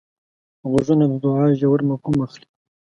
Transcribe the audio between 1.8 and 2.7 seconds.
مفهوم اخلي